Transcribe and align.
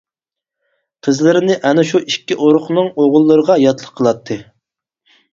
قىزلىرىنى 1.07 1.57
ئەنە 1.67 1.83
شۇ 1.89 2.01
ئىككى 2.13 2.37
ئۇرۇقنىڭ 2.45 2.89
ئوغۇللىرىغا 3.03 3.57
ياتلىق 3.65 3.93
قىلاتتى. 4.01 4.39